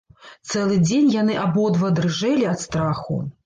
Цэлы 0.53 0.77
дзень 0.87 1.11
яны 1.17 1.37
абодва 1.45 1.95
дрыжэлі 1.99 2.51
ад 2.57 2.67
страху. 2.69 3.25